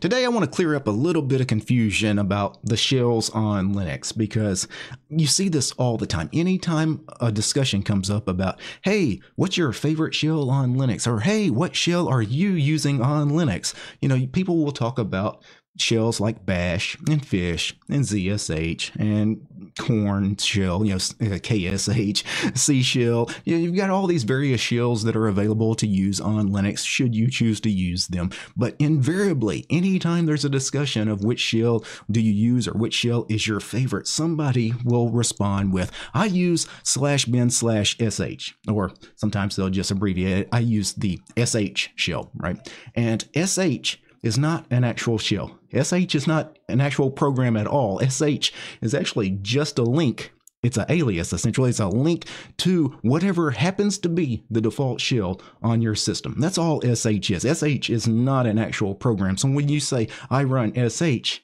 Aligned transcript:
Today 0.00 0.24
I 0.24 0.28
want 0.28 0.44
to 0.44 0.50
clear 0.50 0.74
up 0.74 0.88
a 0.88 0.90
little 0.90 1.22
bit 1.22 1.40
of 1.40 1.46
confusion 1.46 2.18
about 2.18 2.58
the 2.64 2.76
shells 2.76 3.30
on 3.30 3.74
Linux 3.74 4.16
because 4.16 4.66
you 5.08 5.26
see 5.26 5.48
this 5.48 5.70
all 5.72 5.96
the 5.96 6.06
time. 6.06 6.28
Anytime 6.32 7.06
a 7.20 7.30
discussion 7.30 7.82
comes 7.82 8.10
up 8.10 8.26
about, 8.26 8.58
hey, 8.82 9.20
what's 9.36 9.56
your 9.56 9.72
favorite 9.72 10.14
shell 10.14 10.50
on 10.50 10.74
Linux? 10.74 11.06
Or 11.06 11.20
hey, 11.20 11.48
what 11.48 11.76
shell 11.76 12.08
are 12.08 12.22
you 12.22 12.50
using 12.50 13.00
on 13.00 13.30
Linux? 13.30 13.72
You 14.00 14.08
know, 14.08 14.26
people 14.32 14.64
will 14.64 14.72
talk 14.72 14.98
about 14.98 15.42
shells 15.76 16.20
like 16.20 16.46
bash 16.46 16.96
and 17.08 17.26
fish 17.26 17.76
and 17.88 18.04
zsh 18.04 18.90
and 18.96 19.72
korn 19.78 20.36
shell 20.36 20.84
you 20.84 20.92
know 20.92 20.98
ksh 20.98 22.24
uh, 22.46 22.54
C 22.54 22.82
shell. 22.82 23.28
you 23.44 23.56
know, 23.56 23.62
you've 23.62 23.76
got 23.76 23.90
all 23.90 24.06
these 24.06 24.22
various 24.22 24.60
shells 24.60 25.02
that 25.02 25.16
are 25.16 25.26
available 25.26 25.74
to 25.74 25.86
use 25.86 26.20
on 26.20 26.50
linux 26.50 26.86
should 26.86 27.14
you 27.14 27.28
choose 27.28 27.60
to 27.60 27.70
use 27.70 28.06
them 28.06 28.30
but 28.56 28.76
invariably 28.78 29.66
anytime 29.68 30.26
there's 30.26 30.44
a 30.44 30.50
discussion 30.50 31.08
of 31.08 31.24
which 31.24 31.40
shell 31.40 31.84
do 32.08 32.20
you 32.20 32.32
use 32.32 32.68
or 32.68 32.74
which 32.74 32.94
shell 32.94 33.26
is 33.28 33.46
your 33.48 33.60
favorite 33.60 34.06
somebody 34.06 34.72
will 34.84 35.10
respond 35.10 35.72
with 35.72 35.90
i 36.12 36.24
use 36.24 36.68
slash 36.84 37.24
bin 37.24 37.50
slash 37.50 37.96
sh 37.98 38.52
or 38.68 38.92
sometimes 39.16 39.56
they'll 39.56 39.70
just 39.70 39.90
abbreviate 39.90 40.38
it 40.38 40.48
i 40.52 40.60
use 40.60 40.92
the 40.92 41.20
sh 41.44 41.88
shell 41.96 42.30
right 42.36 42.70
and 42.94 43.28
sh 43.34 43.96
is 44.24 44.38
not 44.38 44.66
an 44.70 44.84
actual 44.84 45.18
shell. 45.18 45.58
SH 45.70 46.14
is 46.14 46.26
not 46.26 46.58
an 46.68 46.80
actual 46.80 47.10
program 47.10 47.56
at 47.56 47.66
all. 47.66 48.00
SH 48.00 48.52
is 48.80 48.94
actually 48.94 49.30
just 49.42 49.78
a 49.78 49.82
link. 49.82 50.32
It's 50.62 50.78
an 50.78 50.86
alias, 50.88 51.34
essentially. 51.34 51.68
It's 51.68 51.78
a 51.78 51.88
link 51.88 52.26
to 52.58 52.98
whatever 53.02 53.50
happens 53.50 53.98
to 53.98 54.08
be 54.08 54.44
the 54.50 54.62
default 54.62 54.98
shell 54.98 55.42
on 55.62 55.82
your 55.82 55.94
system. 55.94 56.36
That's 56.38 56.56
all 56.56 56.80
SH 56.80 57.30
is. 57.30 57.42
SH 57.42 57.90
is 57.90 58.08
not 58.08 58.46
an 58.46 58.58
actual 58.58 58.94
program. 58.94 59.36
So 59.36 59.50
when 59.50 59.68
you 59.68 59.78
say, 59.78 60.08
I 60.30 60.44
run 60.44 60.72
SH, 60.72 61.40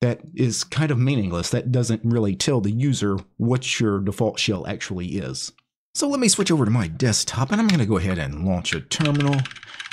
that 0.00 0.20
is 0.34 0.62
kind 0.62 0.92
of 0.92 0.98
meaningless. 0.98 1.50
That 1.50 1.72
doesn't 1.72 2.02
really 2.04 2.36
tell 2.36 2.60
the 2.60 2.70
user 2.70 3.18
what 3.38 3.80
your 3.80 3.98
default 3.98 4.38
shell 4.38 4.66
actually 4.68 5.08
is. 5.08 5.50
So 5.94 6.06
let 6.06 6.20
me 6.20 6.28
switch 6.28 6.52
over 6.52 6.64
to 6.64 6.70
my 6.70 6.86
desktop 6.86 7.50
and 7.50 7.60
I'm 7.60 7.66
going 7.66 7.80
to 7.80 7.86
go 7.86 7.96
ahead 7.96 8.18
and 8.18 8.46
launch 8.46 8.72
a 8.72 8.80
terminal 8.80 9.36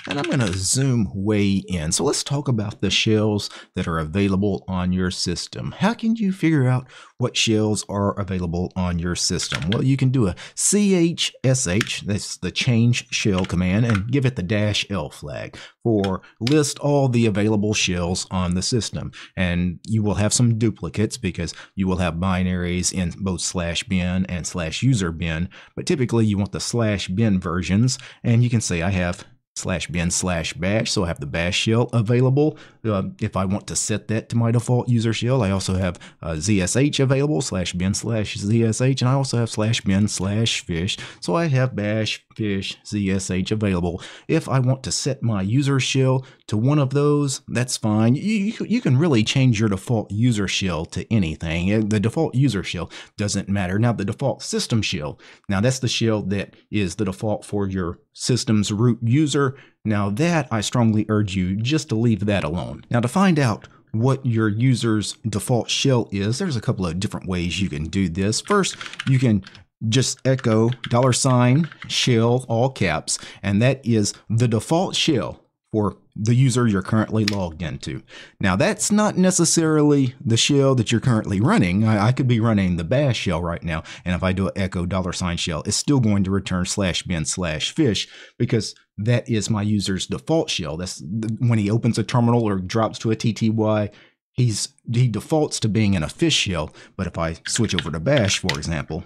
and 0.07 0.17
I'm 0.17 0.25
going 0.25 0.39
to 0.39 0.57
zoom 0.57 1.11
way 1.13 1.63
in. 1.67 1.91
So 1.91 2.03
let's 2.03 2.23
talk 2.23 2.47
about 2.47 2.81
the 2.81 2.89
shells 2.89 3.49
that 3.75 3.87
are 3.87 3.99
available 3.99 4.63
on 4.67 4.93
your 4.93 5.11
system. 5.11 5.73
How 5.77 5.93
can 5.93 6.15
you 6.15 6.31
figure 6.31 6.67
out 6.67 6.87
what 7.17 7.35
shells 7.35 7.85
are 7.89 8.17
available 8.19 8.71
on 8.75 8.99
your 8.99 9.15
system? 9.15 9.69
Well, 9.69 9.83
you 9.83 9.97
can 9.97 10.09
do 10.09 10.27
a 10.27 10.35
chsh, 10.55 12.01
that's 12.05 12.37
the 12.37 12.51
change 12.51 13.07
shell 13.11 13.45
command, 13.45 13.85
and 13.85 14.09
give 14.11 14.25
it 14.25 14.35
the 14.35 14.43
dash 14.43 14.85
L 14.89 15.09
flag 15.09 15.57
for 15.83 16.21
list 16.39 16.79
all 16.79 17.09
the 17.09 17.25
available 17.25 17.73
shells 17.73 18.27
on 18.31 18.55
the 18.55 18.61
system. 18.61 19.11
And 19.35 19.79
you 19.85 20.03
will 20.03 20.15
have 20.15 20.33
some 20.33 20.57
duplicates 20.57 21.17
because 21.17 21.53
you 21.75 21.87
will 21.87 21.97
have 21.97 22.15
binaries 22.15 22.93
in 22.93 23.13
both 23.17 23.41
slash 23.41 23.83
bin 23.83 24.25
and 24.27 24.47
slash 24.47 24.83
user 24.83 25.11
bin, 25.11 25.49
but 25.75 25.85
typically 25.85 26.25
you 26.25 26.37
want 26.37 26.51
the 26.51 26.59
slash 26.59 27.07
bin 27.07 27.39
versions, 27.39 27.97
and 28.23 28.43
you 28.43 28.49
can 28.49 28.61
say 28.61 28.81
I 28.81 28.91
have 28.91 29.25
slash 29.57 29.87
bin 29.87 30.11
slash 30.11 30.53
bash. 30.53 30.91
So 30.91 31.03
I 31.03 31.07
have 31.07 31.19
the 31.19 31.25
bash 31.25 31.57
shell 31.57 31.89
available. 31.93 32.57
Uh, 32.85 33.03
if 33.19 33.35
I 33.35 33.45
want 33.45 33.67
to 33.67 33.75
set 33.75 34.07
that 34.07 34.29
to 34.29 34.37
my 34.37 34.51
default 34.51 34.87
user 34.87 35.13
shell, 35.13 35.41
I 35.41 35.51
also 35.51 35.73
have 35.73 35.99
uh, 36.21 36.33
zsh 36.33 36.99
available 36.99 37.41
slash 37.41 37.73
bin 37.73 37.93
slash 37.93 38.37
zsh, 38.37 39.01
and 39.01 39.09
I 39.09 39.13
also 39.13 39.37
have 39.37 39.49
slash 39.49 39.81
bin 39.81 40.07
slash 40.07 40.63
fish. 40.63 40.97
So 41.19 41.35
I 41.35 41.47
have 41.47 41.75
bash 41.75 42.25
fish 42.37 42.77
zsh 42.85 43.51
available. 43.51 44.01
If 44.27 44.47
I 44.47 44.59
want 44.59 44.83
to 44.83 44.91
set 44.91 45.23
my 45.23 45.41
user 45.41 45.79
shell 45.79 46.23
to 46.45 46.55
one 46.55 46.77
of 46.77 46.91
those, 46.91 47.41
that's 47.47 47.77
fine. 47.77 48.13
You, 48.15 48.53
you 48.65 48.79
can 48.79 48.97
really 48.97 49.23
change 49.23 49.59
your 49.59 49.69
default 49.69 50.11
user 50.11 50.47
shell 50.47 50.85
to 50.85 51.11
anything. 51.11 51.73
Uh, 51.73 51.81
the 51.83 51.99
default 51.99 52.35
user 52.35 52.63
shell 52.63 52.91
doesn't 53.17 53.49
matter. 53.49 53.79
Now 53.79 53.93
the 53.93 54.05
default 54.05 54.43
system 54.43 54.83
shell, 54.83 55.19
now 55.49 55.61
that's 55.61 55.79
the 55.79 55.87
shell 55.87 56.21
that 56.23 56.55
is 56.69 56.95
the 56.95 57.05
default 57.05 57.43
for 57.43 57.67
your 57.67 57.99
system's 58.13 58.71
root 58.71 58.99
user. 59.01 59.57
Now 59.83 60.11
that 60.11 60.47
I 60.51 60.61
strongly 60.61 61.07
urge 61.09 61.35
you 61.35 61.55
just 61.55 61.89
to 61.89 61.95
leave 61.95 62.25
that 62.27 62.43
alone. 62.43 62.83
Now 62.91 62.99
to 62.99 63.07
find 63.07 63.39
out 63.39 63.67
what 63.93 64.23
your 64.25 64.49
user's 64.49 65.13
default 65.27 65.69
shell 65.69 66.07
is, 66.11 66.37
there's 66.37 66.57
a 66.57 66.61
couple 66.61 66.85
of 66.85 66.99
different 66.99 67.27
ways 67.27 67.59
you 67.59 67.69
can 67.69 67.85
do 67.85 68.09
this. 68.09 68.41
First, 68.41 68.77
you 69.07 69.17
can 69.17 69.43
just 69.87 70.25
echo 70.25 70.69
dollar 70.89 71.13
sign 71.13 71.69
shell 71.87 72.45
all 72.47 72.69
caps, 72.69 73.19
and 73.43 73.61
that 73.61 73.85
is 73.85 74.13
the 74.29 74.47
default 74.47 74.95
shell 74.95 75.43
for 75.71 75.97
the 76.15 76.33
user 76.33 76.65
you're 76.65 76.81
currently 76.81 77.25
logged 77.25 77.61
into. 77.61 78.01
Now, 78.39 78.55
that's 78.55 78.91
not 78.91 79.17
necessarily 79.17 80.15
the 80.23 80.37
shell 80.37 80.73
that 80.75 80.91
you're 80.91 81.01
currently 81.01 81.41
running. 81.41 81.83
I, 81.83 82.07
I, 82.07 82.11
could 82.11 82.27
be 82.27 82.39
running 82.39 82.77
the 82.77 82.83
bash 82.83 83.17
shell 83.17 83.41
right 83.41 83.61
now, 83.61 83.83
and 84.05 84.15
if 84.15 84.23
I 84.23 84.33
do 84.33 84.47
an 84.47 84.53
echo 84.55 84.85
dollar 84.85 85.13
sign 85.13 85.37
shell, 85.37 85.63
it's 85.65 85.77
still 85.77 85.99
going 85.99 86.23
to 86.23 86.31
return 86.31 86.65
slash 86.65 87.03
bin 87.03 87.25
slash 87.25 87.71
fish 87.71 88.07
because 88.39 88.73
that 88.97 89.29
is 89.29 89.49
my 89.49 89.61
user's 89.61 90.07
default 90.07 90.49
shell. 90.49 90.77
That's 90.77 91.03
when 91.39 91.59
he 91.59 91.69
opens 91.69 91.99
a 91.99 92.03
terminal 92.03 92.43
or 92.43 92.55
drops 92.55 92.97
to 92.99 93.11
a 93.11 93.15
TTY, 93.15 93.91
he's 94.31 94.69
he 94.91 95.07
defaults 95.07 95.59
to 95.59 95.69
being 95.69 95.93
in 95.93 96.03
a 96.03 96.09
fish 96.09 96.35
shell. 96.35 96.73
But 96.95 97.07
if 97.07 97.17
I 97.17 97.37
switch 97.47 97.75
over 97.75 97.91
to 97.91 97.99
bash, 97.99 98.39
for 98.39 98.57
example, 98.57 99.03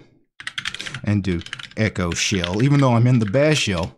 and 1.04 1.22
do 1.22 1.40
echo 1.76 2.12
shell, 2.12 2.62
even 2.62 2.80
though 2.80 2.94
I'm 2.94 3.06
in 3.06 3.18
the 3.18 3.26
bash 3.26 3.60
shell, 3.60 3.96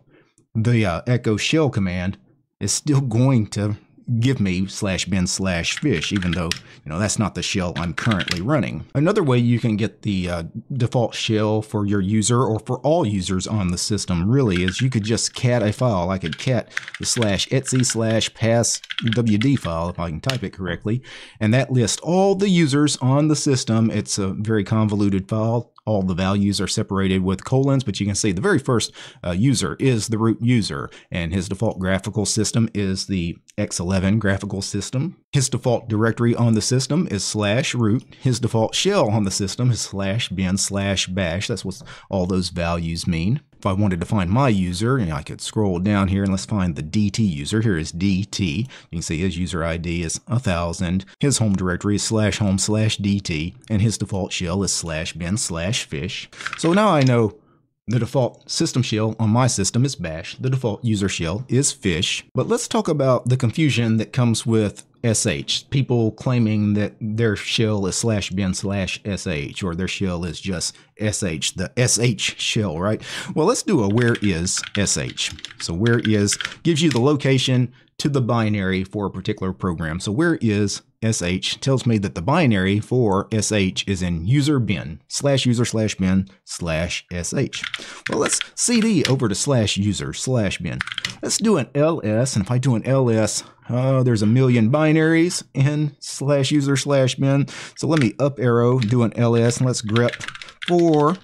the 0.53 0.85
uh, 0.85 1.01
echo 1.07 1.37
shell 1.37 1.69
command 1.69 2.17
is 2.59 2.71
still 2.71 3.01
going 3.01 3.47
to 3.47 3.77
give 4.19 4.39
me 4.39 4.67
slash 4.67 5.05
bin 5.05 5.25
slash 5.27 5.79
fish, 5.79 6.13
even 6.13 6.31
though, 6.31 6.49
you 6.83 6.89
know, 6.89 6.99
that's 6.99 7.17
not 7.17 7.35
the 7.35 7.41
shell 7.41 7.73
I'm 7.75 7.93
currently 7.93 8.41
running. 8.41 8.85
Another 8.93 9.23
way 9.23 9.37
you 9.37 9.59
can 9.59 9.77
get 9.77 10.03
the 10.03 10.29
uh, 10.29 10.43
default 10.71 11.15
shell 11.15 11.61
for 11.61 11.85
your 11.85 12.01
user 12.01 12.43
or 12.43 12.59
for 12.59 12.79
all 12.79 13.05
users 13.05 13.47
on 13.47 13.69
the 13.69 13.77
system 13.77 14.29
really 14.29 14.63
is 14.63 14.81
you 14.81 14.89
could 14.89 15.03
just 15.03 15.33
cat 15.33 15.63
a 15.63 15.73
file. 15.73 16.09
I 16.09 16.19
could 16.19 16.37
cat 16.37 16.71
the 16.99 17.05
slash 17.05 17.47
etc 17.51 17.83
slash 17.83 18.33
pass 18.33 18.79
wd 19.05 19.59
file, 19.59 19.89
if 19.89 19.99
I 19.99 20.09
can 20.09 20.21
type 20.21 20.43
it 20.43 20.53
correctly, 20.53 21.01
and 21.39 21.53
that 21.53 21.71
lists 21.71 21.99
all 22.03 22.35
the 22.35 22.49
users 22.49 22.97
on 22.97 23.27
the 23.27 23.35
system. 23.35 23.89
It's 23.89 24.17
a 24.17 24.29
very 24.29 24.63
convoluted 24.63 25.27
file 25.27 25.71
all 25.85 26.01
the 26.01 26.13
values 26.13 26.59
are 26.59 26.67
separated 26.67 27.23
with 27.23 27.43
colons, 27.43 27.83
but 27.83 27.99
you 27.99 28.05
can 28.05 28.15
see 28.15 28.31
the 28.31 28.41
very 28.41 28.59
first 28.59 28.91
uh, 29.23 29.31
user 29.31 29.75
is 29.79 30.07
the 30.07 30.17
root 30.17 30.39
user, 30.41 30.89
and 31.11 31.33
his 31.33 31.47
default 31.47 31.79
graphical 31.79 32.25
system 32.25 32.69
is 32.73 33.05
the 33.05 33.37
X11 33.57 34.19
graphical 34.19 34.61
system. 34.61 35.17
His 35.31 35.49
default 35.49 35.87
directory 35.87 36.35
on 36.35 36.53
the 36.53 36.61
system 36.61 37.07
is 37.11 37.23
slash 37.23 37.75
root. 37.75 38.03
His 38.21 38.39
default 38.39 38.73
shell 38.73 39.09
on 39.09 39.23
the 39.23 39.31
system 39.31 39.71
is 39.71 39.81
slash 39.81 40.29
bin 40.29 40.57
slash 40.57 41.07
bash. 41.07 41.47
That's 41.47 41.63
what 41.63 41.81
all 42.09 42.25
those 42.25 42.49
values 42.49 43.05
mean. 43.05 43.41
If 43.65 43.69
I 43.69 43.81
wanted 43.81 43.99
to 44.01 44.05
find 44.05 44.29
my 44.29 44.49
user, 44.49 44.99
you 44.99 45.07
know, 45.07 45.15
I 45.15 45.23
could 45.23 45.41
scroll 45.41 45.79
down 45.79 46.09
here 46.09 46.21
and 46.21 46.31
let's 46.31 46.45
find 46.45 46.75
the 46.75 46.83
DT 46.83 47.27
user. 47.27 47.63
Here 47.63 47.79
is 47.79 47.91
DT. 47.91 48.59
You 48.59 48.67
can 48.91 49.01
see 49.01 49.17
his 49.17 49.39
user 49.39 49.63
ID 49.63 50.03
is 50.03 50.21
1000. 50.27 51.03
His 51.19 51.39
home 51.39 51.55
directory 51.55 51.95
is 51.95 52.03
slash 52.03 52.37
home 52.37 52.59
slash 52.59 52.99
DT, 52.99 53.55
and 53.67 53.81
his 53.81 53.97
default 53.97 54.31
shell 54.31 54.61
is 54.61 54.71
slash 54.71 55.13
bin 55.13 55.35
slash 55.37 55.85
fish. 55.85 56.29
So 56.59 56.73
now 56.73 56.89
I 56.89 57.01
know 57.01 57.39
the 57.87 57.97
default 57.97 58.47
system 58.51 58.83
shell 58.83 59.15
on 59.19 59.31
my 59.31 59.47
system 59.47 59.83
is 59.83 59.95
bash. 59.95 60.37
The 60.37 60.51
default 60.51 60.85
user 60.85 61.09
shell 61.09 61.43
is 61.47 61.71
fish. 61.71 62.23
But 62.35 62.47
let's 62.47 62.67
talk 62.67 62.87
about 62.87 63.29
the 63.29 63.37
confusion 63.37 63.97
that 63.97 64.13
comes 64.13 64.45
with 64.45 64.83
sh. 65.13 65.63
People 65.69 66.11
claiming 66.11 66.73
that 66.73 66.93
their 66.99 67.35
shell 67.35 67.85
is 67.85 67.95
slash 67.95 68.29
bin 68.31 68.53
slash 68.53 68.99
sh 69.03 69.63
or 69.63 69.75
their 69.75 69.87
shell 69.87 70.23
is 70.25 70.39
just 70.39 70.75
sh, 70.97 71.51
the 71.51 72.15
sh 72.17 72.35
shell, 72.41 72.79
right? 72.79 73.01
Well, 73.35 73.47
let's 73.47 73.63
do 73.63 73.83
a 73.83 73.87
where 73.89 74.15
is 74.21 74.61
sh. 74.75 75.31
So 75.59 75.73
where 75.73 75.99
is 75.99 76.37
gives 76.63 76.81
you 76.81 76.89
the 76.89 76.99
location 76.99 77.71
to 77.97 78.09
the 78.09 78.21
binary 78.21 78.83
for 78.83 79.05
a 79.05 79.11
particular 79.11 79.53
program. 79.53 79.99
So 79.99 80.11
where 80.11 80.37
is 80.41 80.81
sh 81.13 81.57
tells 81.57 81.85
me 81.85 81.97
that 81.99 82.15
the 82.15 82.21
binary 82.21 82.79
for 82.79 83.27
sh 83.31 83.83
is 83.87 84.01
in 84.01 84.25
user 84.25 84.59
bin 84.59 85.01
slash 85.07 85.45
user 85.45 85.65
slash 85.65 85.95
bin 85.95 86.27
slash 86.43 87.05
sh. 87.11 87.63
Well, 88.09 88.19
let's 88.19 88.39
cd 88.55 89.05
over 89.05 89.27
to 89.27 89.35
slash 89.35 89.77
user 89.77 90.13
slash 90.13 90.57
bin. 90.57 90.79
Let's 91.21 91.37
do 91.37 91.57
an 91.57 91.69
ls, 91.75 92.35
and 92.35 92.43
if 92.43 92.51
I 92.51 92.57
do 92.57 92.75
an 92.75 92.85
ls, 92.87 93.43
uh, 93.69 94.03
there's 94.03 94.21
a 94.21 94.27
million 94.27 94.71
binaries 94.71 95.43
in 95.53 95.95
slash 95.99 96.51
user 96.51 96.75
slash 96.75 97.15
bin. 97.15 97.47
So 97.75 97.87
let 97.87 97.99
me 97.99 98.13
up 98.19 98.39
arrow, 98.39 98.79
do 98.79 99.03
an 99.03 99.13
ls, 99.17 99.57
and 99.57 99.67
let's 99.67 99.81
grep 99.81 100.29
for 100.67 101.17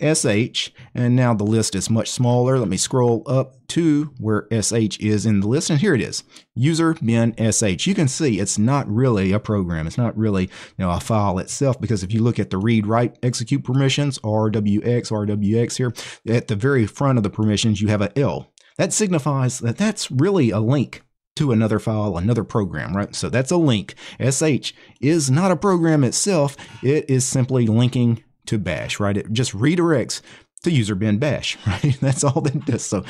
sh, 0.00 0.70
and 0.94 1.14
now 1.14 1.34
the 1.34 1.44
list 1.44 1.74
is 1.74 1.90
much 1.90 2.10
smaller. 2.10 2.58
Let 2.58 2.68
me 2.68 2.76
scroll 2.76 3.22
up 3.26 3.56
to 3.68 4.12
where 4.18 4.46
sh 4.50 4.98
is 4.98 5.26
in 5.26 5.40
the 5.40 5.48
list, 5.48 5.70
and 5.70 5.80
here 5.80 5.94
it 5.94 6.00
is, 6.00 6.24
user 6.54 6.94
bin 6.94 7.34
sh. 7.52 7.86
You 7.86 7.94
can 7.94 8.08
see 8.08 8.40
it's 8.40 8.58
not 8.58 8.88
really 8.88 9.32
a 9.32 9.38
program. 9.38 9.86
It's 9.86 9.98
not 9.98 10.16
really 10.16 10.44
you 10.44 10.84
know 10.84 10.90
a 10.90 11.00
file 11.00 11.38
itself 11.38 11.80
because 11.80 12.02
if 12.02 12.12
you 12.12 12.22
look 12.22 12.38
at 12.38 12.50
the 12.50 12.58
read 12.58 12.86
write 12.86 13.18
execute 13.22 13.64
permissions, 13.64 14.18
rwx, 14.20 14.82
rwx 14.82 15.76
here, 15.76 15.92
at 16.34 16.48
the 16.48 16.56
very 16.56 16.86
front 16.86 17.18
of 17.18 17.24
the 17.24 17.30
permissions 17.30 17.80
you 17.80 17.88
have 17.88 18.02
a 18.02 18.18
L. 18.18 18.52
That 18.78 18.92
signifies 18.92 19.58
that 19.58 19.76
that's 19.76 20.10
really 20.10 20.50
a 20.50 20.60
link 20.60 21.02
to 21.36 21.52
another 21.52 21.78
file, 21.78 22.16
another 22.16 22.44
program, 22.44 22.96
right? 22.96 23.14
So 23.14 23.28
that's 23.28 23.50
a 23.50 23.56
link. 23.56 23.94
SH 24.20 24.72
is 25.00 25.30
not 25.30 25.50
a 25.50 25.56
program 25.56 26.04
itself. 26.04 26.56
It 26.82 27.08
is 27.08 27.24
simply 27.24 27.66
linking 27.66 28.22
to 28.46 28.58
bash, 28.58 28.98
right? 28.98 29.16
It 29.16 29.32
just 29.32 29.52
redirects 29.52 30.22
to 30.62 30.70
user 30.70 30.94
bin 30.94 31.18
bash, 31.18 31.56
right? 31.66 31.96
That's 32.00 32.24
all 32.24 32.40
that 32.42 32.64
does. 32.66 32.84
So 32.84 33.04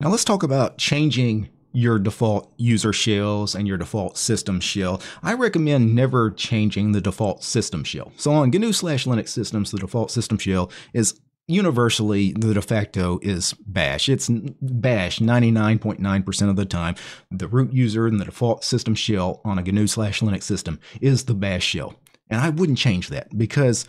now 0.00 0.08
let's 0.08 0.24
talk 0.24 0.42
about 0.42 0.78
changing 0.78 1.48
your 1.72 1.98
default 1.98 2.52
user 2.58 2.92
shells 2.92 3.54
and 3.54 3.66
your 3.66 3.78
default 3.78 4.18
system 4.18 4.60
shell. 4.60 5.00
I 5.22 5.32
recommend 5.34 5.94
never 5.94 6.30
changing 6.30 6.92
the 6.92 7.00
default 7.00 7.42
system 7.42 7.82
shell. 7.82 8.12
So 8.16 8.32
on 8.32 8.50
GNU 8.50 8.72
slash 8.72 9.06
Linux 9.06 9.28
systems, 9.28 9.70
the 9.70 9.78
default 9.78 10.10
system 10.10 10.38
shell 10.38 10.70
is 10.92 11.18
universally 11.48 12.32
the 12.32 12.54
de 12.54 12.62
facto 12.62 13.18
is 13.22 13.54
bash. 13.66 14.08
It's 14.08 14.28
bash 14.28 15.18
99.9% 15.18 16.50
of 16.50 16.56
the 16.56 16.64
time. 16.64 16.94
The 17.30 17.48
root 17.48 17.72
user 17.72 18.06
and 18.06 18.20
the 18.20 18.26
default 18.26 18.64
system 18.64 18.94
shell 18.94 19.40
on 19.44 19.58
a 19.58 19.62
GNU 19.62 19.86
slash 19.86 20.20
Linux 20.20 20.44
system 20.44 20.78
is 21.00 21.24
the 21.24 21.34
bash 21.34 21.64
shell. 21.64 21.94
And 22.30 22.40
I 22.40 22.50
wouldn't 22.50 22.78
change 22.78 23.08
that 23.08 23.36
because 23.36 23.86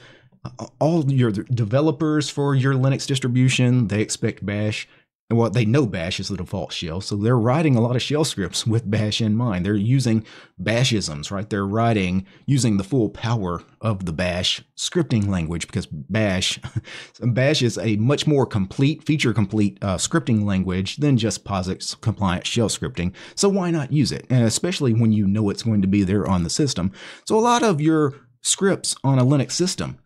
all 0.79 1.09
your 1.11 1.31
developers 1.31 2.29
for 2.29 2.55
your 2.55 2.73
Linux 2.73 3.07
distribution, 3.07 3.87
they 3.87 4.01
expect 4.01 4.45
bash. 4.45 4.87
And 5.29 5.39
well, 5.39 5.49
they 5.49 5.65
know 5.65 5.85
bash 5.85 6.19
is 6.19 6.27
the 6.27 6.35
default 6.35 6.73
shell, 6.73 6.99
so 6.99 7.15
they're 7.15 7.39
writing 7.39 7.77
a 7.77 7.81
lot 7.81 7.95
of 7.95 8.01
shell 8.01 8.25
scripts 8.25 8.67
with 8.67 8.91
bash 8.91 9.21
in 9.21 9.35
mind. 9.35 9.65
They're 9.65 9.73
using 9.73 10.25
bashisms, 10.61 11.31
right? 11.31 11.49
They're 11.49 11.65
writing 11.65 12.27
using 12.45 12.75
the 12.75 12.83
full 12.83 13.09
power 13.09 13.63
of 13.79 14.05
the 14.05 14.11
bash 14.11 14.61
scripting 14.75 15.27
language 15.27 15.65
because 15.65 15.85
bash 15.85 16.59
bash 17.21 17.61
is 17.61 17.77
a 17.77 17.95
much 17.95 18.27
more 18.27 18.45
complete, 18.45 19.03
feature 19.05 19.33
complete 19.33 19.77
uh, 19.81 19.95
scripting 19.95 20.43
language 20.43 20.97
than 20.97 21.17
just 21.17 21.45
POSIX 21.45 22.01
compliant 22.01 22.45
shell 22.45 22.67
scripting. 22.67 23.13
So 23.33 23.47
why 23.47 23.71
not 23.71 23.93
use 23.93 24.11
it? 24.11 24.27
And 24.29 24.43
especially 24.43 24.93
when 24.93 25.13
you 25.13 25.25
know 25.25 25.49
it's 25.49 25.63
going 25.63 25.81
to 25.81 25.87
be 25.87 26.03
there 26.03 26.27
on 26.27 26.43
the 26.43 26.49
system. 26.49 26.91
So 27.25 27.39
a 27.39 27.41
lot 27.41 27.63
of 27.63 27.79
your 27.79 28.13
scripts 28.41 28.93
on 29.05 29.19
a 29.19 29.25
Linux 29.25 29.53
system 29.53 29.97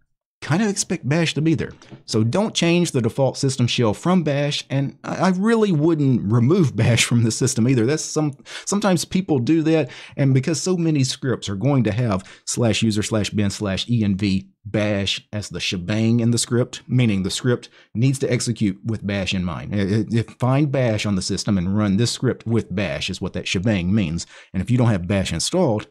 kind 0.48 0.64
of 0.64 0.70
expect 0.70 1.08
bash 1.08 1.34
to 1.34 1.42
be 1.42 1.56
there. 1.56 1.74
So 2.06 2.24
don't 2.24 2.56
change 2.56 2.92
the 2.92 3.02
default 3.02 3.38
system 3.38 3.68
shell 3.68 3.94
from 3.94 4.24
bash, 4.24 4.64
and 4.70 4.98
I 5.04 5.30
really 5.32 5.74
wouldn't 5.74 6.32
remove 6.32 6.74
bash 6.76 7.04
from 7.04 7.24
the 7.24 7.32
system 7.32 7.68
either. 7.68 7.86
That's 7.86 8.04
some 8.04 8.38
sometimes 8.66 9.04
people 9.04 9.40
do 9.40 9.62
that, 9.64 9.90
and 10.16 10.34
because 10.34 10.62
so 10.62 10.78
many 10.78 11.04
scripts 11.04 11.50
are 11.50 11.58
going 11.58 11.84
to 11.84 11.92
have 11.92 12.24
slash 12.46 12.82
user 12.82 13.04
slash 13.04 13.30
bin 13.30 13.50
slash 13.50 13.86
env 13.88 14.48
bash 14.64 15.28
as 15.34 15.50
the 15.50 15.60
shebang 15.60 16.22
in 16.22 16.32
the 16.32 16.38
script, 16.38 16.82
meaning 16.88 17.24
the 17.24 17.30
script 17.30 17.68
needs 17.94 18.18
to 18.20 18.32
execute 18.32 18.80
with 18.86 19.06
bash 19.06 19.34
in 19.34 19.44
mind. 19.44 19.74
If 19.74 20.28
find 20.40 20.72
bash 20.72 21.06
on 21.06 21.16
the 21.16 21.22
system 21.22 21.58
and 21.58 21.78
run 21.78 21.98
this 21.98 22.12
script 22.12 22.48
with 22.48 22.74
bash 22.74 23.10
is 23.10 23.20
what 23.20 23.34
that 23.34 23.48
shebang 23.50 23.94
means. 23.94 24.26
And 24.54 24.62
if 24.62 24.72
you 24.72 24.78
don't 24.78 24.90
have 24.90 25.08
bash 25.08 25.34
installed, 25.34 25.88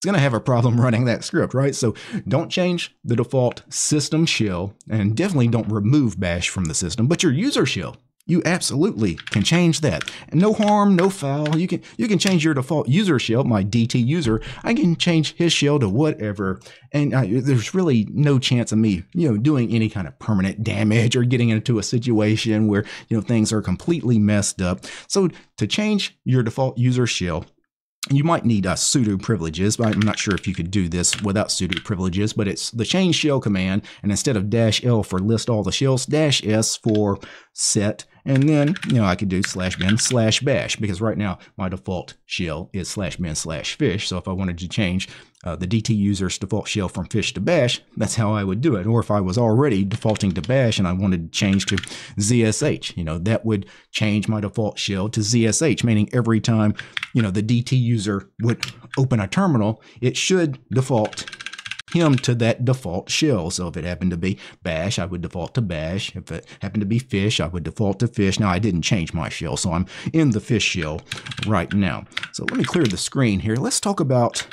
it's 0.00 0.06
going 0.06 0.14
to 0.14 0.20
have 0.22 0.32
a 0.32 0.40
problem 0.40 0.80
running 0.80 1.04
that 1.04 1.24
script, 1.24 1.52
right? 1.52 1.74
So 1.74 1.94
don't 2.26 2.48
change 2.48 2.96
the 3.04 3.16
default 3.16 3.62
system 3.70 4.24
shell 4.24 4.72
and 4.88 5.14
definitely 5.14 5.48
don't 5.48 5.70
remove 5.70 6.18
bash 6.18 6.48
from 6.48 6.64
the 6.64 6.74
system, 6.74 7.06
but 7.06 7.22
your 7.22 7.32
user 7.32 7.66
shell, 7.66 7.98
you 8.24 8.40
absolutely 8.46 9.16
can 9.16 9.42
change 9.42 9.82
that. 9.82 10.10
No 10.32 10.54
harm, 10.54 10.96
no 10.96 11.10
foul. 11.10 11.58
You 11.58 11.66
can 11.66 11.82
you 11.98 12.08
can 12.08 12.18
change 12.18 12.44
your 12.44 12.54
default 12.54 12.88
user 12.88 13.18
shell, 13.18 13.44
my 13.44 13.62
DT 13.62 14.06
user. 14.06 14.40
I 14.62 14.72
can 14.72 14.96
change 14.96 15.34
his 15.34 15.52
shell 15.52 15.78
to 15.80 15.88
whatever, 15.88 16.60
and 16.92 17.12
I, 17.12 17.40
there's 17.40 17.74
really 17.74 18.06
no 18.10 18.38
chance 18.38 18.72
of 18.72 18.78
me, 18.78 19.02
you 19.12 19.28
know, 19.28 19.36
doing 19.36 19.74
any 19.74 19.90
kind 19.90 20.06
of 20.06 20.18
permanent 20.18 20.62
damage 20.62 21.16
or 21.16 21.24
getting 21.24 21.48
into 21.48 21.78
a 21.78 21.82
situation 21.82 22.68
where 22.68 22.84
you 23.08 23.16
know 23.16 23.22
things 23.22 23.52
are 23.52 23.62
completely 23.62 24.18
messed 24.18 24.62
up. 24.62 24.86
So 25.08 25.28
to 25.56 25.66
change 25.66 26.16
your 26.24 26.42
default 26.42 26.78
user 26.78 27.06
shell, 27.06 27.46
you 28.10 28.24
might 28.24 28.44
need 28.44 28.66
uh, 28.66 28.74
sudo 28.74 29.20
privileges, 29.20 29.76
but 29.76 29.94
I'm 29.94 30.00
not 30.00 30.18
sure 30.18 30.34
if 30.34 30.46
you 30.48 30.54
could 30.54 30.70
do 30.70 30.88
this 30.88 31.20
without 31.22 31.48
sudo 31.48 31.82
privileges, 31.84 32.32
but 32.32 32.48
it's 32.48 32.70
the 32.70 32.84
change 32.84 33.14
shell 33.14 33.40
command, 33.40 33.82
and 34.02 34.10
instead 34.10 34.36
of 34.36 34.50
dash 34.50 34.84
L 34.84 35.02
for 35.02 35.18
list 35.18 35.48
all 35.48 35.62
the 35.62 35.72
shells, 35.72 36.06
dash 36.06 36.44
S 36.44 36.76
for 36.76 37.18
set 37.52 38.04
and 38.30 38.48
then, 38.48 38.76
you 38.86 38.94
know, 38.94 39.04
I 39.04 39.16
could 39.16 39.28
do 39.28 39.42
slash 39.42 39.76
bin 39.76 39.98
slash 39.98 40.38
bash 40.38 40.76
because 40.76 41.00
right 41.00 41.18
now 41.18 41.40
my 41.56 41.68
default 41.68 42.14
shell 42.26 42.70
is 42.72 42.88
slash 42.88 43.16
bin 43.16 43.34
slash 43.34 43.76
fish. 43.76 44.06
So 44.06 44.18
if 44.18 44.28
I 44.28 44.32
wanted 44.32 44.56
to 44.58 44.68
change 44.68 45.08
uh, 45.42 45.56
the 45.56 45.66
DT 45.66 45.96
user's 45.96 46.38
default 46.38 46.68
shell 46.68 46.88
from 46.88 47.06
fish 47.06 47.34
to 47.34 47.40
bash, 47.40 47.82
that's 47.96 48.14
how 48.14 48.32
I 48.32 48.44
would 48.44 48.60
do 48.60 48.76
it. 48.76 48.86
Or 48.86 49.00
if 49.00 49.10
I 49.10 49.20
was 49.20 49.36
already 49.36 49.84
defaulting 49.84 50.30
to 50.32 50.42
bash 50.42 50.78
and 50.78 50.86
I 50.86 50.92
wanted 50.92 51.32
to 51.32 51.36
change 51.36 51.66
to 51.66 51.76
ZSH, 51.76 52.96
you 52.96 53.02
know, 53.02 53.18
that 53.18 53.44
would 53.44 53.66
change 53.90 54.28
my 54.28 54.40
default 54.40 54.78
shell 54.78 55.08
to 55.08 55.20
ZSH, 55.20 55.82
meaning 55.82 56.08
every 56.12 56.40
time, 56.40 56.74
you 57.14 57.22
know, 57.22 57.32
the 57.32 57.42
DT 57.42 57.72
user 57.72 58.30
would 58.42 58.64
open 58.96 59.18
a 59.18 59.26
terminal, 59.26 59.82
it 60.00 60.16
should 60.16 60.60
default 60.68 61.29
him 61.92 62.16
to 62.16 62.34
that 62.36 62.64
default 62.64 63.10
shell. 63.10 63.50
So 63.50 63.68
if 63.68 63.76
it 63.76 63.84
happened 63.84 64.10
to 64.12 64.16
be 64.16 64.38
bash, 64.62 64.98
I 64.98 65.06
would 65.06 65.22
default 65.22 65.54
to 65.54 65.62
bash. 65.62 66.14
If 66.16 66.30
it 66.32 66.46
happened 66.60 66.82
to 66.82 66.86
be 66.86 66.98
fish, 66.98 67.40
I 67.40 67.46
would 67.46 67.64
default 67.64 68.00
to 68.00 68.08
fish. 68.08 68.38
Now 68.38 68.50
I 68.50 68.58
didn't 68.58 68.82
change 68.82 69.12
my 69.12 69.28
shell, 69.28 69.56
so 69.56 69.72
I'm 69.72 69.86
in 70.12 70.30
the 70.30 70.40
fish 70.40 70.64
shell 70.64 71.00
right 71.46 71.72
now. 71.72 72.04
So 72.32 72.44
let 72.44 72.56
me 72.56 72.64
clear 72.64 72.84
the 72.84 72.96
screen 72.96 73.40
here. 73.40 73.56
Let's 73.56 73.80
talk 73.80 74.00
about 74.00 74.46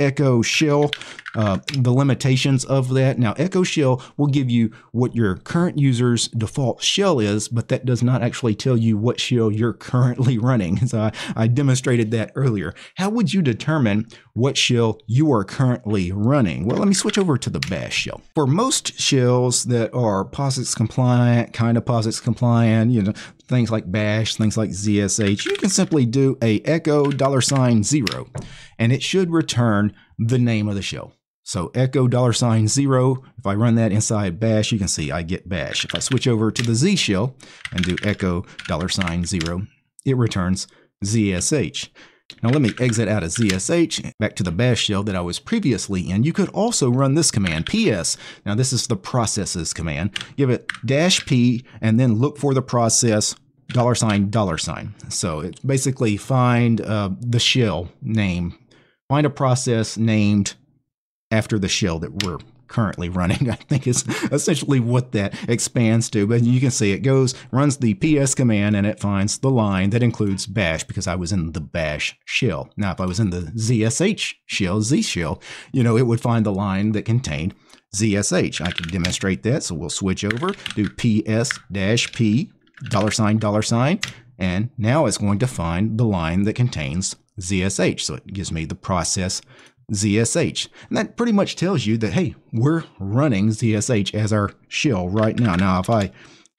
Echo 0.00 0.42
Shell, 0.42 0.90
uh, 1.38 1.58
the 1.72 1.92
limitations 1.92 2.64
of 2.64 2.88
that. 2.94 3.16
Now, 3.16 3.32
Echo 3.34 3.62
Shell 3.62 4.02
will 4.16 4.26
give 4.26 4.50
you 4.50 4.72
what 4.90 5.14
your 5.14 5.36
current 5.36 5.78
user's 5.78 6.26
default 6.26 6.82
shell 6.82 7.20
is, 7.20 7.46
but 7.46 7.68
that 7.68 7.86
does 7.86 8.02
not 8.02 8.22
actually 8.22 8.56
tell 8.56 8.76
you 8.76 8.98
what 8.98 9.20
shell 9.20 9.48
you're 9.48 9.72
currently 9.72 10.36
running. 10.48 10.84
So 10.88 10.98
I, 10.98 11.12
I 11.36 11.46
demonstrated 11.46 12.10
that 12.10 12.32
earlier. 12.34 12.74
How 12.96 13.08
would 13.10 13.32
you 13.32 13.40
determine 13.40 14.08
what 14.32 14.56
shell 14.56 14.98
you 15.06 15.32
are 15.32 15.44
currently 15.44 16.10
running? 16.10 16.66
Well, 16.66 16.78
let 16.78 16.88
me 16.88 16.94
switch 16.94 17.18
over 17.18 17.38
to 17.38 17.50
the 17.50 17.60
bash 17.60 17.94
shell. 17.94 18.20
For 18.34 18.48
most 18.48 18.98
shells 18.98 19.62
that 19.66 19.94
are 19.94 20.24
POSIX 20.24 20.74
compliant, 20.74 21.52
kind 21.52 21.78
of 21.78 21.84
POSIX 21.84 22.20
compliant, 22.20 22.90
you 22.90 23.02
know, 23.02 23.12
things 23.46 23.70
like 23.70 23.92
bash, 23.92 24.34
things 24.34 24.56
like 24.56 24.70
ZSH, 24.70 25.46
you 25.46 25.56
can 25.56 25.70
simply 25.70 26.04
do 26.04 26.36
a 26.42 26.60
echo 26.62 27.12
dollar 27.12 27.40
sign 27.40 27.84
zero, 27.84 28.26
and 28.76 28.92
it 28.92 29.04
should 29.04 29.30
return 29.30 29.94
the 30.18 30.38
name 30.38 30.66
of 30.66 30.74
the 30.74 30.82
shell. 30.82 31.12
So 31.48 31.70
echo 31.74 32.08
dollar 32.08 32.34
sign 32.34 32.68
zero, 32.68 33.22
if 33.38 33.46
I 33.46 33.54
run 33.54 33.76
that 33.76 33.90
inside 33.90 34.38
bash, 34.38 34.70
you 34.70 34.78
can 34.78 34.86
see 34.86 35.10
I 35.10 35.22
get 35.22 35.48
bash. 35.48 35.82
If 35.82 35.94
I 35.94 35.98
switch 35.98 36.28
over 36.28 36.50
to 36.50 36.62
the 36.62 36.74
Z 36.74 36.96
shell 36.96 37.36
and 37.72 37.82
do 37.82 37.96
echo 38.02 38.44
dollar 38.66 38.90
sign 38.90 39.24
zero, 39.24 39.62
it 40.04 40.18
returns 40.18 40.66
ZSH. 41.02 41.88
Now 42.42 42.50
let 42.50 42.60
me 42.60 42.72
exit 42.78 43.08
out 43.08 43.22
of 43.22 43.30
ZSH 43.30 44.12
back 44.18 44.36
to 44.36 44.42
the 44.42 44.52
bash 44.52 44.80
shell 44.80 45.02
that 45.04 45.16
I 45.16 45.22
was 45.22 45.38
previously 45.38 46.10
in. 46.10 46.22
You 46.22 46.34
could 46.34 46.50
also 46.50 46.90
run 46.90 47.14
this 47.14 47.30
command, 47.30 47.64
ps. 47.64 48.18
Now 48.44 48.54
this 48.54 48.74
is 48.74 48.86
the 48.86 48.96
processes 48.96 49.72
command. 49.72 50.22
Give 50.36 50.50
it 50.50 50.70
dash 50.84 51.24
p 51.24 51.64
and 51.80 51.98
then 51.98 52.16
look 52.16 52.36
for 52.36 52.52
the 52.52 52.60
process 52.60 53.34
dollar 53.68 53.94
sign 53.94 54.28
dollar 54.28 54.58
sign. 54.58 54.94
So 55.08 55.40
it's 55.40 55.60
basically 55.60 56.18
find 56.18 56.82
uh, 56.82 57.08
the 57.18 57.40
shell 57.40 57.88
name, 58.02 58.54
find 59.08 59.24
a 59.26 59.30
process 59.30 59.96
named 59.96 60.54
after 61.30 61.58
the 61.58 61.68
shell 61.68 61.98
that 61.98 62.24
we're 62.24 62.38
currently 62.68 63.08
running, 63.08 63.50
I 63.50 63.54
think 63.54 63.86
is 63.86 64.04
essentially 64.30 64.80
what 64.80 65.12
that 65.12 65.34
expands 65.48 66.08
to. 66.10 66.26
But 66.26 66.42
you 66.42 66.60
can 66.60 66.70
see 66.70 66.92
it 66.92 67.00
goes, 67.00 67.34
runs 67.50 67.78
the 67.78 67.94
ps 67.94 68.34
command, 68.34 68.76
and 68.76 68.86
it 68.86 69.00
finds 69.00 69.38
the 69.38 69.50
line 69.50 69.90
that 69.90 70.02
includes 70.02 70.46
bash 70.46 70.84
because 70.84 71.06
I 71.06 71.16
was 71.16 71.32
in 71.32 71.52
the 71.52 71.60
bash 71.60 72.16
shell. 72.24 72.70
Now, 72.76 72.92
if 72.92 73.00
I 73.00 73.06
was 73.06 73.20
in 73.20 73.30
the 73.30 73.52
ZSH 73.56 74.34
shell, 74.46 74.80
Z 74.82 75.02
shell, 75.02 75.42
you 75.72 75.82
know, 75.82 75.96
it 75.96 76.06
would 76.06 76.20
find 76.20 76.46
the 76.46 76.52
line 76.52 76.92
that 76.92 77.04
contained 77.04 77.54
ZSH. 77.94 78.60
I 78.60 78.70
can 78.70 78.88
demonstrate 78.88 79.42
that. 79.44 79.64
So 79.64 79.74
we'll 79.74 79.90
switch 79.90 80.24
over, 80.24 80.52
do 80.74 80.88
ps 80.90 81.58
dash 81.72 82.12
p 82.12 82.50
dollar 82.90 83.10
sign 83.10 83.38
dollar 83.38 83.62
sign, 83.62 84.00
and 84.38 84.70
now 84.78 85.06
it's 85.06 85.18
going 85.18 85.38
to 85.40 85.46
find 85.46 85.98
the 85.98 86.04
line 86.04 86.44
that 86.44 86.54
contains 86.54 87.16
ZSH. 87.40 88.00
So 88.00 88.14
it 88.14 88.26
gives 88.26 88.52
me 88.52 88.64
the 88.64 88.74
process 88.74 89.40
ZSH. 89.92 90.68
And 90.88 90.96
that 90.96 91.16
pretty 91.16 91.32
much 91.32 91.56
tells 91.56 91.86
you 91.86 91.96
that, 91.98 92.12
hey, 92.12 92.34
we're 92.52 92.84
running 92.98 93.48
ZSH 93.48 94.14
as 94.14 94.32
our 94.32 94.52
shell 94.68 95.08
right 95.08 95.38
now. 95.38 95.56
Now, 95.56 95.80
if 95.80 95.90
I 95.90 96.10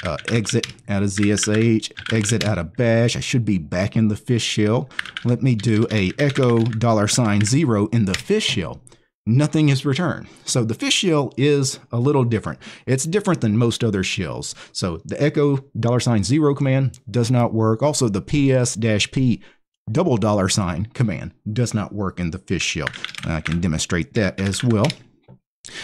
uh, 0.03 0.17
exit 0.29 0.67
out 0.87 1.03
of 1.03 1.09
ZSH, 1.09 2.13
exit 2.13 2.43
out 2.43 2.57
of 2.57 2.75
bash, 2.75 3.15
I 3.15 3.19
should 3.19 3.45
be 3.45 3.57
back 3.57 3.95
in 3.95 4.07
the 4.07 4.15
fish 4.15 4.43
shell. 4.43 4.89
Let 5.23 5.41
me 5.41 5.55
do 5.55 5.87
a 5.91 6.11
echo 6.17 6.59
dollar 6.63 7.07
sign 7.07 7.45
zero 7.45 7.87
in 7.87 8.05
the 8.05 8.13
fish 8.13 8.45
shell. 8.45 8.81
Nothing 9.25 9.69
is 9.69 9.85
returned. 9.85 10.27
So 10.45 10.63
the 10.63 10.73
fish 10.73 10.95
shell 10.95 11.33
is 11.37 11.79
a 11.91 11.99
little 11.99 12.23
different. 12.23 12.59
It's 12.87 13.03
different 13.03 13.41
than 13.41 13.57
most 13.57 13.83
other 13.83 14.03
shells. 14.03 14.55
So 14.71 15.01
the 15.05 15.21
echo 15.21 15.57
dollar 15.79 15.99
sign 15.99 16.23
zero 16.23 16.55
command 16.55 16.99
does 17.11 17.29
not 17.29 17.53
work. 17.53 17.83
Also 17.83 18.09
the 18.09 18.21
ps-p 18.21 19.43
double 19.91 20.17
dollar 20.17 20.49
sign 20.49 20.85
command 20.93 21.33
does 21.51 21.73
not 21.73 21.93
work 21.93 22.19
in 22.19 22.31
the 22.31 22.39
fish 22.39 22.63
shell. 22.63 22.89
I 23.25 23.41
can 23.41 23.59
demonstrate 23.61 24.13
that 24.13 24.39
as 24.39 24.63
well. 24.63 24.87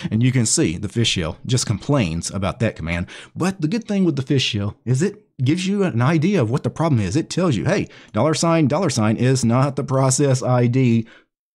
And 0.10 0.24
you 0.24 0.32
can 0.32 0.46
see 0.46 0.78
the 0.78 0.90
fish 0.90 1.10
shell 1.10 1.38
just 1.46 1.66
complains 1.66 2.32
about 2.32 2.60
that 2.60 2.76
command. 2.76 3.08
But 3.36 3.62
the 3.62 3.68
good 3.68 3.88
thing 3.88 4.04
with 4.04 4.16
the 4.16 4.22
fish 4.22 4.44
shell 4.44 4.78
is 4.86 5.02
it 5.02 5.22
gives 5.44 5.68
you 5.68 5.84
an 5.84 6.02
idea 6.02 6.42
of 6.42 6.50
what 6.50 6.64
the 6.64 6.70
problem 6.70 7.02
is. 7.02 7.16
It 7.16 7.30
tells 7.30 7.56
you, 7.56 7.66
hey, 7.66 7.88
dollar 8.14 8.34
sign, 8.34 8.68
dollar 8.68 8.90
sign 8.90 9.18
is 9.18 9.46
not 9.46 9.76
the 9.76 9.84
process 9.84 10.42
ID 10.42 11.06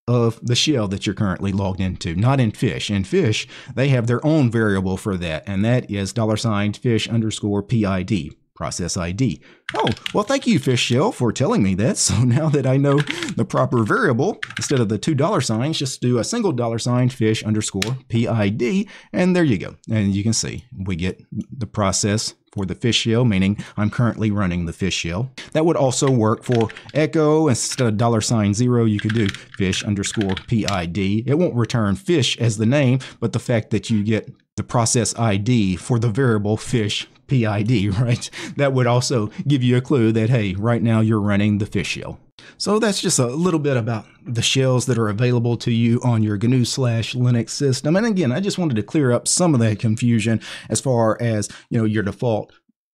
of 0.07 0.45
the 0.45 0.57
shell 0.57 0.89
that 0.89 1.07
you're 1.07 1.15
currently 1.15 1.53
logged 1.53 1.81
into, 1.81 2.15
not 2.15 2.41
in 2.41 2.51
fish. 2.51 2.91
In 2.91 3.05
fish, 3.05 3.47
they 3.75 3.89
have 3.89 4.07
their 4.07 4.25
own 4.27 4.51
variable 4.51 4.97
for 4.97 5.17
that, 5.17 5.45
and 5.47 5.65
that 5.65 5.91
is 5.91 6.13
dollar 6.13 6.37
sign 6.37 6.73
fish 6.73 7.09
underscore 7.09 7.63
PID 7.63 8.35
process 8.61 8.95
ID. 8.99 9.41
Oh, 9.75 9.89
well, 10.13 10.23
thank 10.23 10.47
you, 10.47 10.59
Fish 10.59 10.81
Shell, 10.81 11.13
for 11.13 11.33
telling 11.33 11.63
me 11.63 11.75
that. 11.77 11.97
So 12.11 12.25
now 12.25 12.49
that 12.49 12.67
I 12.67 12.77
know 12.77 12.99
the 13.37 13.45
proper 13.45 13.85
variable, 13.85 14.41
instead 14.57 14.81
of 14.81 14.89
the 14.89 14.99
two 14.99 15.15
dollar 15.15 15.41
signs, 15.41 15.79
just 15.79 16.01
do 16.01 16.19
a 16.19 16.25
single 16.25 16.51
dollar 16.51 16.79
sign 16.79 17.09
fish 17.09 17.45
underscore 17.45 17.97
PID, 18.09 18.89
and 19.13 19.37
there 19.37 19.45
you 19.45 19.59
go. 19.59 19.77
And 19.89 20.15
you 20.15 20.23
can 20.25 20.33
see 20.33 20.65
we 20.77 20.97
get 20.97 21.23
the 21.33 21.67
process 21.67 22.35
for 22.53 22.67
the 22.67 22.75
fish 22.75 22.97
shell, 22.97 23.25
meaning 23.25 23.57
I'm 23.77 23.91
currently 23.91 24.31
running 24.31 24.67
the 24.67 24.73
fish 24.73 24.95
shell. 24.95 25.31
That 25.53 25.65
would 25.65 25.77
also 25.77 26.11
work 26.11 26.43
for 26.43 26.69
echo. 26.95 27.49
Instead 27.49 27.87
of 27.87 27.97
dollar 27.97 28.21
sign 28.21 28.55
zero, 28.55 28.85
you 28.85 28.99
could 28.99 29.15
do 29.15 29.29
fish 29.29 29.85
underscore 29.85 30.35
PID. 30.49 30.99
It 30.99 31.39
won't 31.39 31.55
return 31.55 31.95
fish 31.95 32.37
as 32.39 32.57
the 32.57 32.67
name, 32.67 32.99
but 33.21 33.33
the 33.33 33.39
fact 33.39 33.71
that 33.71 33.89
you 33.89 34.03
get 34.03 34.29
the 34.57 34.65
process 34.65 35.17
ID 35.19 35.77
for 35.77 35.99
the 35.99 36.11
variable 36.11 36.57
fish 36.57 37.07
PID, 37.31 37.95
right? 37.99 38.29
That 38.57 38.73
would 38.73 38.87
also 38.87 39.29
give 39.49 39.63
you 39.63 39.77
a 39.77 39.81
clue 39.81 40.13
that, 40.13 40.29
hey, 40.29 40.55
right 40.55 40.83
now 40.83 41.01
you're 41.01 41.21
running 41.21 41.59
the 41.59 41.67
fish 41.67 41.89
shell. 41.89 42.21
So 42.59 42.79
that's 42.79 43.01
just 43.01 43.19
a 43.19 43.27
little 43.27 43.61
bit 43.61 43.77
about 43.77 44.07
the 44.25 44.43
shells 44.43 44.87
that 44.87 44.99
are 44.99 45.09
available 45.09 45.57
to 45.59 45.71
you 45.71 46.01
on 46.03 46.23
your 46.23 46.37
GNU 46.37 46.65
slash 46.65 47.15
Linux 47.15 47.51
system. 47.51 47.97
And 47.97 48.07
again, 48.07 48.33
I 48.33 48.41
just 48.41 48.59
wanted 48.59 48.77
to 48.77 48.83
clear 48.83 49.13
up 49.13 49.29
some 49.29 49.55
of 49.55 49.61
that 49.61 49.79
confusion 49.79 50.41
as 50.69 50.81
far 50.81 51.17
as, 51.21 51.49
you 51.71 51.79
know, 51.79 51.85
your 51.85 52.03
default 52.03 52.53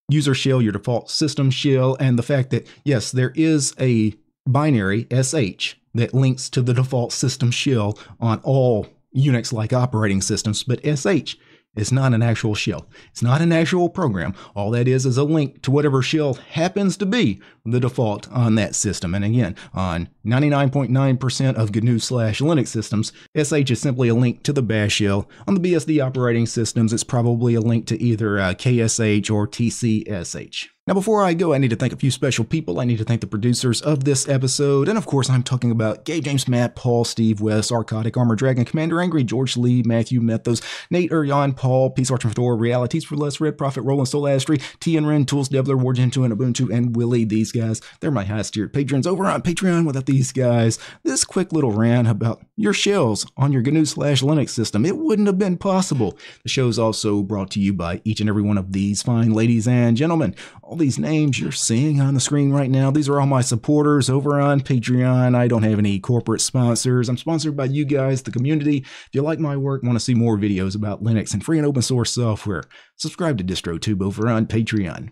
user 0.09 0.33
shell, 0.33 0.61
your 0.61 0.71
default 0.71 1.09
system 1.09 1.49
shell, 1.51 1.97
and 1.99 2.17
the 2.17 2.23
fact 2.23 2.49
that, 2.51 2.67
yes, 2.85 3.11
there 3.11 3.33
is 3.35 3.73
a 3.79 4.13
binary 4.45 5.05
SH 5.11 5.75
that 5.93 6.13
links 6.13 6.49
to 6.49 6.61
the 6.61 6.73
default 6.73 7.11
system 7.11 7.51
shell 7.51 7.97
on 8.19 8.39
all 8.43 8.87
Unix-like 9.15 9.73
operating 9.73 10.21
systems, 10.21 10.63
but 10.63 10.79
SH 10.85 11.35
it's 11.77 11.91
not 11.91 12.13
an 12.13 12.21
actual 12.21 12.55
shell. 12.55 12.87
It's 13.11 13.21
not 13.21 13.41
an 13.41 13.51
actual 13.51 13.89
program. 13.89 14.33
All 14.55 14.71
that 14.71 14.87
is 14.87 15.05
is 15.05 15.17
a 15.17 15.23
link 15.23 15.61
to 15.61 15.71
whatever 15.71 16.01
shell 16.01 16.33
happens 16.33 16.97
to 16.97 17.05
be 17.05 17.39
the 17.65 17.79
default 17.79 18.29
on 18.31 18.55
that 18.55 18.75
system. 18.75 19.13
And 19.13 19.23
again, 19.23 19.55
on 19.73 20.09
99.9% 20.25 21.55
of 21.55 21.73
GNU 21.73 21.99
slash 21.99 22.39
Linux 22.39 22.67
systems, 22.67 23.11
SH 23.35 23.71
is 23.71 23.81
simply 23.81 24.09
a 24.09 24.15
link 24.15 24.43
to 24.43 24.53
the 24.53 24.61
bash 24.61 24.93
shell. 24.93 25.29
On 25.47 25.53
the 25.53 25.61
BSD 25.61 26.03
operating 26.03 26.45
systems, 26.45 26.93
it's 26.93 27.03
probably 27.03 27.55
a 27.55 27.61
link 27.61 27.85
to 27.87 28.01
either 28.01 28.39
uh, 28.39 28.53
KSH 28.53 29.31
or 29.31 29.47
TCSH. 29.47 30.67
Now, 30.87 30.93
before 30.93 31.21
I 31.21 31.33
go, 31.33 31.53
I 31.53 31.57
need 31.57 31.71
to 31.71 31.75
thank 31.75 31.91
a 31.91 31.97
few 31.97 32.09
special 32.09 32.45
people. 32.45 32.79
I 32.79 32.85
need 32.85 32.99
to 32.99 33.03
thank 33.03 33.19
the 33.19 33.27
producers 33.27 33.81
of 33.81 34.05
this 34.05 34.29
episode. 34.29 34.87
And 34.87 34.97
of 34.97 35.05
course, 35.05 35.29
I'm 35.29 35.43
talking 35.43 35.69
about 35.69 36.05
Gabe 36.05 36.23
James, 36.23 36.47
Matt, 36.47 36.77
Paul, 36.77 37.03
Steve, 37.03 37.41
Wes, 37.41 37.73
Arcodic, 37.73 38.15
Armor 38.15 38.37
Dragon, 38.37 38.63
Commander 38.63 39.01
Angry, 39.01 39.25
George 39.25 39.57
Lee, 39.57 39.83
Matthew, 39.83 40.21
Methos, 40.21 40.61
Nate, 40.89 41.11
Urion, 41.11 41.53
Paul, 41.57 41.89
Peace 41.89 42.09
Archer 42.09 42.29
Fedora, 42.29 42.55
Realities 42.55 43.03
for 43.03 43.17
Less, 43.17 43.41
Red 43.41 43.57
Prophet, 43.57 43.81
Roland, 43.81 44.07
Soul 44.07 44.23
Astry, 44.23 44.63
T 44.79 44.97
Ren, 44.97 45.25
Tools, 45.25 45.49
Devler, 45.49 45.75
Wargento, 45.75 46.23
and 46.23 46.33
Ubuntu, 46.33 46.73
and 46.73 46.95
Willie. 46.95 47.25
These 47.25 47.51
guys, 47.51 47.81
they're 47.99 48.09
my 48.09 48.23
highest 48.23 48.53
tiered 48.53 48.71
patrons 48.71 49.05
over 49.05 49.25
on 49.25 49.41
Patreon. 49.41 49.85
Without 49.85 50.05
these 50.05 50.31
guys, 50.31 50.79
this 51.03 51.25
quick 51.25 51.51
little 51.51 51.73
rant 51.73 52.07
about 52.07 52.45
your 52.55 52.71
shells 52.71 53.29
on 53.35 53.51
your 53.51 53.61
GNU 53.61 53.83
slash 53.83 54.21
Linux 54.21 54.51
system, 54.51 54.85
it 54.85 54.95
wouldn't 54.95 55.27
have 55.27 55.37
been 55.37 55.57
possible. 55.57 56.17
The 56.43 56.49
show 56.49 56.69
is 56.69 56.79
also 56.79 57.23
brought 57.23 57.51
to 57.51 57.59
you 57.59 57.73
by 57.73 57.99
each 58.05 58.21
and 58.21 58.29
every 58.29 58.41
one 58.41 58.57
of 58.57 58.71
these 58.71 59.03
fine 59.03 59.33
ladies 59.33 59.67
and 59.67 59.97
gentlemen. 59.97 60.33
These 60.77 60.99
names 60.99 61.39
you're 61.39 61.51
seeing 61.51 61.99
on 61.99 62.13
the 62.13 62.19
screen 62.19 62.51
right 62.51 62.69
now, 62.69 62.91
these 62.91 63.09
are 63.09 63.19
all 63.19 63.25
my 63.25 63.41
supporters 63.41 64.09
over 64.09 64.39
on 64.39 64.61
Patreon. 64.61 65.35
I 65.35 65.47
don't 65.47 65.63
have 65.63 65.79
any 65.79 65.99
corporate 65.99 66.41
sponsors. 66.41 67.09
I'm 67.09 67.17
sponsored 67.17 67.57
by 67.57 67.65
you 67.65 67.83
guys, 67.83 68.21
the 68.21 68.31
community. 68.31 68.77
If 68.77 69.09
you 69.13 69.21
like 69.23 69.39
my 69.39 69.57
work, 69.57 69.83
want 69.83 69.95
to 69.95 70.03
see 70.03 70.13
more 70.13 70.37
videos 70.37 70.75
about 70.75 71.03
Linux 71.03 71.33
and 71.33 71.43
free 71.43 71.57
and 71.57 71.65
open 71.65 71.81
source 71.81 72.11
software, 72.13 72.63
subscribe 72.95 73.37
to 73.39 73.43
DistroTube 73.43 74.01
over 74.01 74.29
on 74.29 74.45
Patreon. 74.45 75.09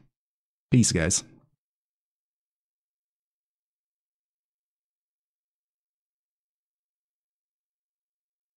Peace, 0.71 0.91
guys. 0.91 1.23